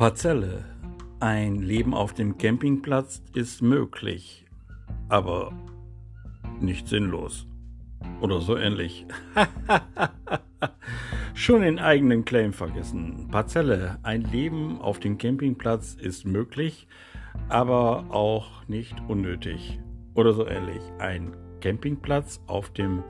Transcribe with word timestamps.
Parzelle. 0.00 0.64
Ein 1.20 1.56
Leben 1.56 1.92
auf 1.92 2.14
dem 2.14 2.38
Campingplatz 2.38 3.22
ist 3.34 3.60
möglich, 3.60 4.46
aber 5.10 5.52
nicht 6.58 6.88
sinnlos. 6.88 7.46
Oder 8.22 8.40
so 8.40 8.56
ähnlich. 8.56 9.04
Schon 11.34 11.60
den 11.60 11.78
eigenen 11.78 12.24
Claim 12.24 12.54
vergessen. 12.54 13.28
Parzelle. 13.30 13.98
Ein 14.02 14.22
Leben 14.22 14.80
auf 14.80 15.00
dem 15.00 15.18
Campingplatz 15.18 15.98
ist 16.00 16.24
möglich, 16.24 16.88
aber 17.50 18.06
auch 18.08 18.66
nicht 18.68 18.94
unnötig. 19.06 19.80
Oder 20.14 20.32
so 20.32 20.46
ähnlich. 20.46 20.80
Ein 20.98 21.36
Campingplatz, 21.60 22.40
auf 22.46 22.70
dem 22.70 23.02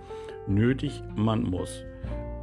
nötig 0.49 1.05
man 1.15 1.45
muss. 1.45 1.85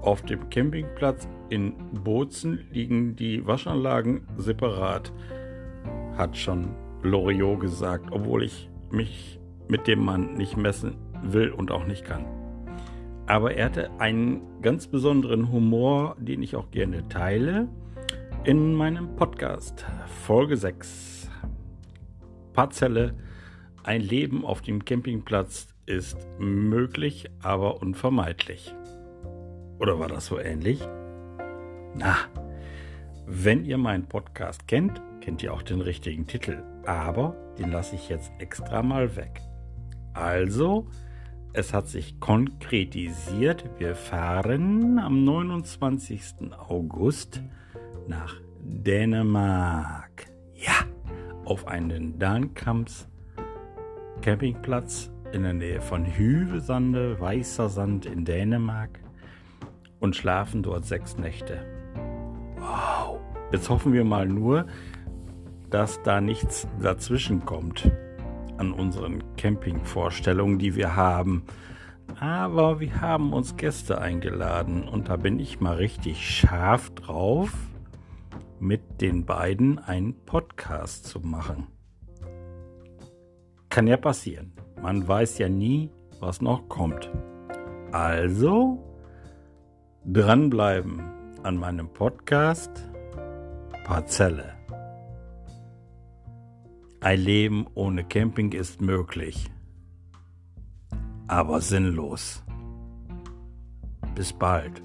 Auf 0.08 0.22
dem 0.22 0.50
Campingplatz 0.50 1.28
in 1.50 1.74
Bozen 2.06 2.66
liegen 2.72 3.18
die 3.18 3.46
Waschanlagen 3.46 4.26
separat, 4.38 5.12
hat 6.16 6.38
schon 6.38 6.70
Loriot 7.04 7.60
gesagt, 7.60 8.06
obwohl 8.12 8.44
ich 8.44 8.70
mich 8.90 9.38
mit 9.68 9.86
dem 9.86 10.06
Mann 10.06 10.36
nicht 10.36 10.56
messen 10.56 10.96
will 11.24 11.50
und 11.50 11.72
auch 11.72 11.86
nicht 11.86 12.06
kann. 12.06 12.26
Aber 13.26 13.56
er 13.56 13.66
hatte 13.66 14.00
einen 14.00 14.62
ganz 14.62 14.88
besonderen 14.88 15.52
Humor, 15.52 16.16
den 16.22 16.42
ich 16.42 16.56
auch 16.56 16.72
gerne 16.72 17.10
teile, 17.10 17.68
in 18.46 18.76
meinem 18.76 19.14
Podcast 19.18 19.86
Folge 20.24 20.56
6. 20.56 21.30
Parzelle, 22.54 23.14
ein 23.84 24.00
Leben 24.00 24.46
auf 24.46 24.62
dem 24.62 24.86
Campingplatz 24.86 25.68
ist 25.86 26.18
möglich, 26.40 27.30
aber 27.42 27.82
unvermeidlich. 27.82 28.74
Oder 29.80 30.00
war 30.00 30.08
das 30.08 30.26
so 30.26 30.40
ähnlich? 30.40 30.82
Na, 31.96 32.16
wenn 33.26 33.66
ihr 33.66 33.78
meinen 33.78 34.08
Podcast 34.08 34.68
kennt, 34.68 35.02
kennt 35.22 35.44
ihr 35.44 35.54
auch 35.54 35.62
den 35.62 35.82
richtigen 35.82 36.28
Titel. 36.28 36.64
Aber 36.86 37.36
den 37.60 37.72
lasse 37.72 37.96
ich 37.96 38.10
jetzt 38.10 38.32
extra 38.40 38.82
mal 38.82 39.16
weg. 39.16 39.42
Also, 40.14 40.88
es 41.54 41.74
hat 41.74 41.88
sich 41.88 42.20
konkretisiert. 42.20 43.66
Wir 43.78 43.96
fahren 43.96 45.00
am 45.00 45.24
29. 45.26 46.52
August 46.58 47.42
nach 48.08 48.36
Dänemark. 48.62 50.28
Ja, 50.54 50.86
auf 51.46 51.68
einen 51.68 52.18
Dankamps 52.20 53.08
Campingplatz 54.22 55.12
in 55.32 55.44
der 55.44 55.54
Nähe 55.54 55.82
von 55.82 56.06
Hüvesande, 56.06 57.20
Weißer 57.20 57.70
Sand 57.70 58.06
in 58.06 58.26
Dänemark 58.26 59.00
und 60.00 60.16
schlafen 60.16 60.64
dort 60.64 60.86
sechs 60.86 61.18
Nächte. 61.18 61.66
Wow. 62.58 63.20
Jetzt 63.52 63.70
hoffen 63.70 63.94
wir 63.94 64.04
mal 64.04 64.28
nur, 64.28 64.68
dass 65.70 66.02
da 66.04 66.22
nichts 66.22 66.68
dazwischen 66.82 67.46
kommt 67.46 67.92
an 68.58 68.72
unseren 68.72 69.24
Campingvorstellungen, 69.36 70.60
die 70.60 70.76
wir 70.76 70.96
haben. 70.96 71.44
Aber 72.20 72.80
wir 72.80 73.02
haben 73.02 73.34
uns 73.34 73.58
Gäste 73.58 74.00
eingeladen 74.00 74.88
und 74.88 75.10
da 75.10 75.18
bin 75.18 75.40
ich 75.40 75.60
mal 75.60 75.76
richtig 75.76 76.28
scharf 76.28 76.90
drauf, 76.92 77.54
mit 78.60 79.02
den 79.02 79.26
beiden 79.26 79.78
einen 79.78 80.16
Podcast 80.26 81.06
zu 81.06 81.20
machen. 81.20 81.68
Kann 83.70 83.88
ja 83.88 83.98
passieren. 83.98 84.54
Man 84.82 85.08
weiß 85.08 85.38
ja 85.38 85.50
nie, 85.50 85.92
was 86.20 86.42
noch 86.42 86.68
kommt. 86.68 87.12
Also 87.92 88.87
dranbleiben 90.10 91.02
an 91.44 91.58
meinem 91.58 91.90
Podcast 91.90 92.72
Parzelle. 93.84 94.54
Ein 97.02 97.20
Leben 97.20 97.68
ohne 97.74 98.06
Camping 98.06 98.54
ist 98.54 98.80
möglich, 98.80 99.52
aber 101.28 101.60
sinnlos. 101.60 102.42
Bis 104.16 104.32
bald. 104.32 104.82